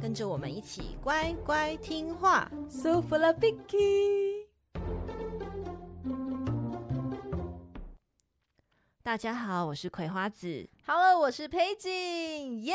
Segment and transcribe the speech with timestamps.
[0.00, 2.50] 跟着我们一起乖乖听话。
[2.68, 4.46] So of Vicky。
[9.02, 10.68] 大家好，我是葵花子。
[10.84, 12.60] Hello，我是佩景。
[12.64, 12.74] 耶、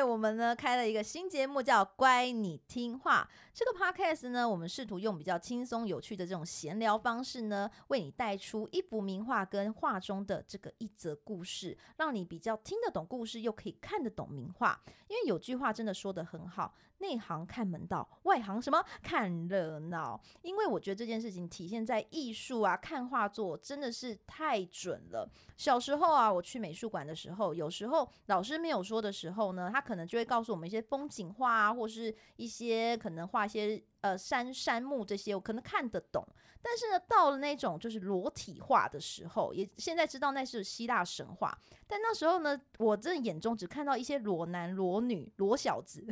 [0.00, 3.28] yeah!，我们呢开了一个新节目，叫《乖，你听画》。
[3.56, 14.78] 这个 podcast 呢，我们试图用比较轻松有趣的这种闲聊方式呢，为你带出一幅名画跟画中的这个一则故事，让你比较听得懂故事，又可以看得懂名画。
[15.08, 20.20] 因为有句话真的说得很好，内行看门道，外行什么看热闹。
[20.42, 25.26] 因为我觉得这件事情体现在艺术啊，看画作真的是太准了。
[25.56, 33.45] 小时候啊，我去美术馆的时候，有时候老师没有说的时候呢，他可能就会告诉我们一些风景画啊，或是一些可能画。
[33.46, 36.26] 一些呃山山木这些我可能看得懂，
[36.60, 46.06] 但是呢，到了那种就是裸体画的时候，也现在知道那是希腊神话，但那时候呢，我真的眼中只看到一些裸男裸女裸小子，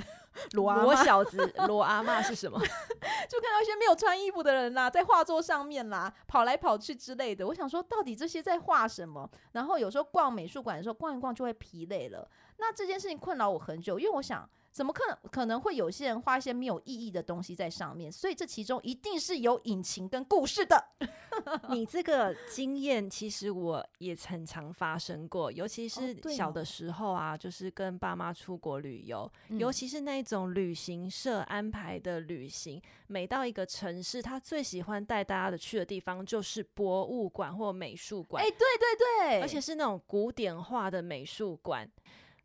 [0.52, 2.58] 裸裸小子 裸阿妈是什么？
[3.28, 7.46] 就看到一些没有穿衣服的人啦，在画作上面啦跑来跑去之类的。
[7.46, 9.28] 我想说，到底这些在画什么？
[9.52, 12.30] 然后有时候逛美术馆的时候，逛一逛就会疲累了。
[12.58, 14.48] 那这件事情困扰我很久，因为我想。
[14.74, 18.10] 怎么可能可能会有些人花一些没有意义的东西在上面？
[18.10, 20.84] 所以这其中一定是有隐情跟故事的。
[21.70, 38.42] 你这个经验其实我也很常发生过，尤其是小的时候啊，就是跟爸妈出国旅游，尤其是那种旅行社安排的旅行，每到一个城市，他最喜欢带大家的去的地方就是博物馆或美术馆。
[38.42, 41.88] 哎，对对对，而且是那种古典化的美术馆。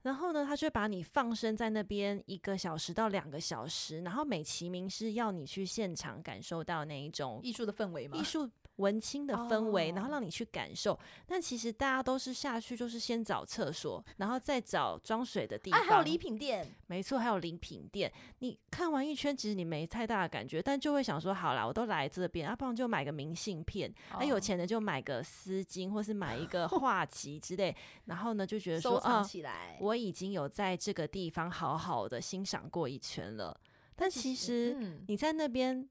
[0.01, 8.49] 然后呢，他就会把你放生在那边一个小时到两个小时，然后美其名是要你去现场感受到那一种艺术的氛围吗，艺术。
[8.79, 10.97] 文青的氛围，哦，然后让你去感受。
[11.27, 15.79] 但其实大家都是下去，就是先找厕所，然后再找装水的地方。
[15.79, 18.11] 啊，还有礼品店，没错，还有礼品店。
[18.39, 23.93] 你看完一圈，其实你没太大的感觉，但就会想说：好啦，我都来这边，啊，不然就买个明信片。
[24.07, 27.75] 还、哦、有钱的就买个丝巾，或是买一个画集之类。
[28.05, 33.59] 然后呢，就觉得说：收藏起来，哦，我已经有在这个地方好好的欣赏过一圈了。
[33.95, 34.75] 但其实
[35.07, 35.89] 你在那边。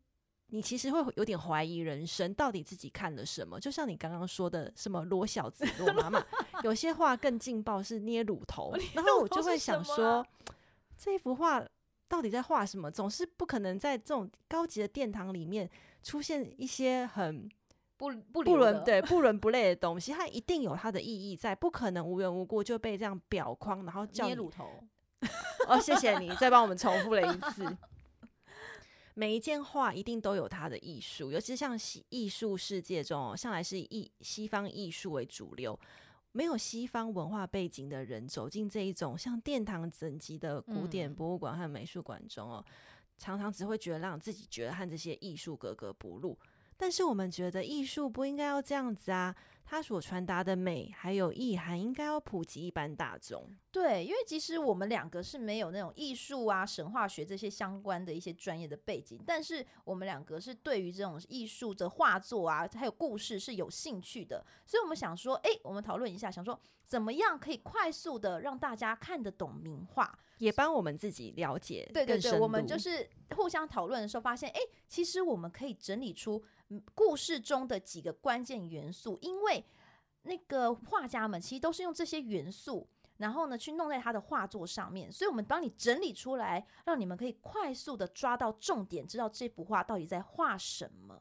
[0.51, 3.61] 你其实会有点怀疑人生，到底自己看了什么？
[3.61, 6.25] 就像你刚刚说的，什么罗小子、罗妈妈，
[6.63, 8.73] 有些画更劲爆，是捏乳头。
[8.95, 10.27] 然后我就会想说，
[10.97, 11.63] 这幅画
[12.09, 12.91] 到底在画什么？
[12.91, 15.69] 总是不可能在这种高级的殿堂里面
[16.03, 17.47] 出现一些很
[17.99, 24.83] 不不不伦对不伦不类的东西，它一定有它的意义在，不可能无缘无故就被这样裱框，然后叫捏乳头。
[25.67, 27.77] 哦，谢谢你，再帮我们重复了一次。
[29.19, 31.77] 每一件画一定都有它的艺术，尤其是像
[32.09, 35.77] 艺术世界中，向来是以西方艺术为主流。
[36.31, 42.65] 没有西方文化背景的人走进这一种像殿堂等级的古典博物馆和美术馆中哦，
[43.19, 46.39] 常常只会觉得让自己觉得和这些艺术格格不入。
[46.77, 49.35] 但是我们觉得艺术不应该要这样子啊。
[49.71, 53.55] 它所传达的美还有意涵，应该要普及一般大众。
[53.71, 64.43] 对，因为其实我们两个是没有那种艺术啊、神话学这些相关的一些专业的背景，但是我们两个是对于这种艺术的画作啊，还有故事是有兴趣的。
[64.65, 71.87] 所以，我们想说，哎，我们讨论一下，想说怎么样可以快速的让大家看得懂名画，也帮我们自己了解。
[71.93, 73.07] 对对对，我们就是
[73.37, 76.43] 互相讨论的时候发现，哎，其实我们可以整理出
[76.95, 79.58] 故事中的几个关键元素，因为。
[80.23, 91.21] 那个画家们其实都是用这些元素，然后呢去弄在他的画作上面，所以我们帮你整理出来，让你们可以快速的抓到重点，知道这幅画到底在画什么。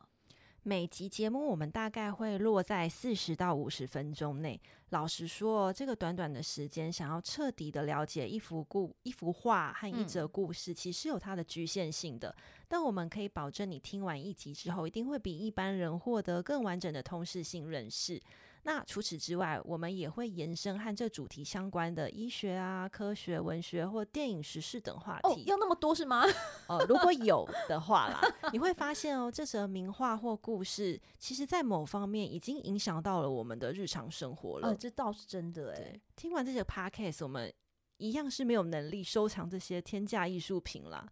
[0.64, 4.60] 每集节目我们大概会落在四十到五十分钟内。
[4.90, 12.36] 老实说，这个短短的时间，想要彻底的了解一幅故一幅画和一则故事，其实有它的局限性的。
[12.68, 18.22] 但我们可以保证，你听完一集之后，一定会比一般人获得更完整的通识性认识。
[18.64, 25.28] 那除此之外，我们也会延伸和这主题相关的医学啊、科学、文学或电影、时事等话题。
[25.28, 26.26] 哦，要那么多是吗？
[26.68, 28.22] 哦，如果有的话啦，
[28.52, 34.68] 你会发现哦，这则名画或故事，其实在某方面已经影响到了我们的日常生活了。
[34.68, 36.00] 呃，这倒是真的哎。
[36.16, 37.54] 听完这些 podcast，我们
[37.98, 41.08] 一样是没有能力收藏这些天价艺术品啦。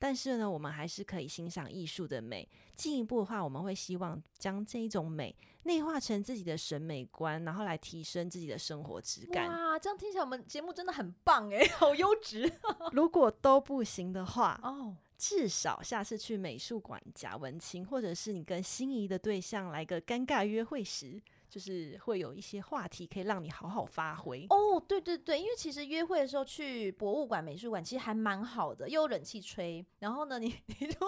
[0.00, 2.48] 但是呢，我们还是可以欣赏艺术的美。
[2.74, 9.46] 进一步的话，我们会希望将这一种美内化成自己的审美观，然后来提升自己的生活质感。
[9.46, 12.50] 哇，这样听起来我们节目真的很棒哎， 好优质。
[12.92, 14.96] 如果都不行的话，哦。
[15.18, 21.20] 至少下次去美术馆假文青，或者是你跟心仪的对象来个尴尬约会时，
[21.50, 24.46] 就是会有一些话题可以让你好好发挥。
[24.48, 29.84] 哦，对对对，因为其实约会的时候去博物馆、美术馆其实还蛮好的，又有冷气吹。
[29.98, 30.46] 然后呢，你
[30.80, 30.98] 你就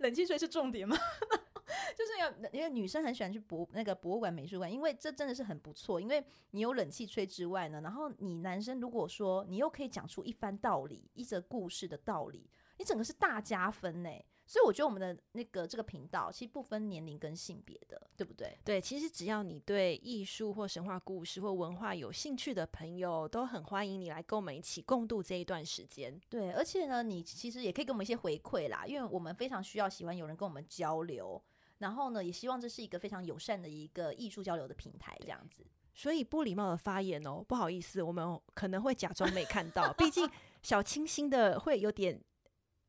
[0.00, 0.96] 冷气吹是重点吗？
[1.96, 6.00] 就是要因为女生很喜欢去博那个博物馆、美术馆，因为这真的是很不错。
[6.00, 12.50] 因为你有冷气吹之外呢，然后你男生如果说你又可以讲出一番道理，一则故事的道理。
[12.78, 14.10] 你整个是大加分呢，
[14.44, 18.58] 所以我觉得我们的那个这个频道其实不分年龄跟性别的，对不对？
[18.64, 26.20] 对，其实只要你对艺术或神话故事或文化有兴趣的朋友，都很欢迎你来跟我们一起共度这一段时间。
[26.28, 31.42] 对，而且呢，你其实也可以给我们一些回馈啦，因为我们非常需要喜欢有人跟我们交流，
[31.78, 35.64] 然后呢，也希望这是一个非常友善的一个艺术交流的平台，这样子。
[35.94, 40.28] 所以不礼貌的发言哦，不好意思，我们可能会假装没看到，毕竟
[40.62, 42.20] 小清新的会有点。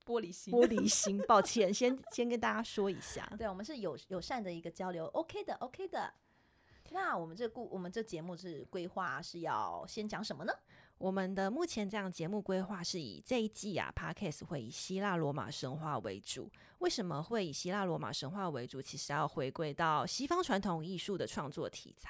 [0.05, 6.13] 玻璃心，玻璃 心，抱歉，先先跟大家说一下，对，我们是友友善的一个交流，OK 的，OK 的。
[6.91, 10.53] 那我们这故，我们这节目是规划是要先讲什么呢？
[11.03, 16.50] 我们的目前这样节目规划是以这一季啊，Podcast 会以希腊罗马神话为主。
[16.77, 18.81] 为什么会以希腊罗马神话为主？
[18.81, 22.09] 其实要回归到西方传统艺术的创作题材。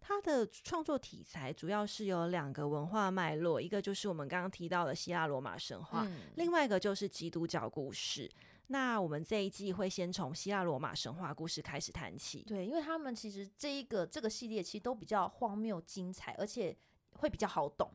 [0.00, 8.28] 它的创作题材主要是有两个文化脉络，一个就是我们刚刚提到的希腊罗马神话，嗯、另外一个就是基督教故事。
[8.66, 12.42] 那我们这一季会先从希腊罗马神话故事开始谈起。
[12.42, 16.76] 对，因为他们其实这一个这个系列其实都比较荒谬精彩，而且
[17.18, 17.88] 会比较好懂。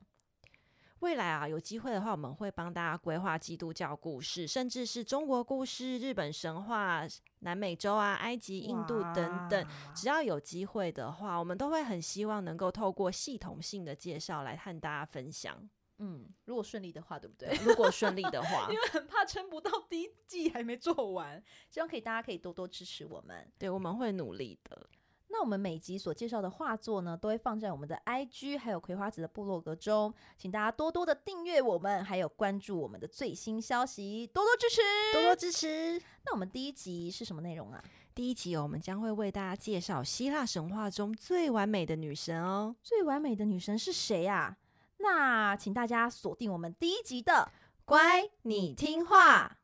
[1.01, 7.03] 未来啊，有机会的话，我们会帮大家规划基督教故事，甚至是中国故事、日本神话、
[7.39, 9.67] 南美洲啊、埃及、印度等等。
[9.95, 15.69] 只要有机会的话，我们都会很希望能够透过系统性的介绍来和大家分享。
[15.99, 17.55] 嗯，如果顺利的话，对不对？
[17.63, 23.51] 如果顺利的话，因为很怕撑不到第一季还没做完，希望可以大家可以多多支持我们。
[23.57, 24.89] 对，我们会努力的。
[25.29, 34.81] 那我们每集所介绍的画作呢，都会放在我们的 IG 还有葵花籽的部落格中，请大家多多的订阅我们，还有关注我们的最新消息，多多支持，
[35.13, 36.01] 多多支持。
[36.25, 37.83] 那我们第一集是什么内容啊？
[38.15, 42.75] 第一集哦我们将会为大家介绍希腊神话中最完美的女神哦。
[42.81, 44.57] 最完美的女神是谁啊？
[44.97, 47.51] 那请大家锁定我们第一集的，
[47.85, 49.57] 乖，你听画。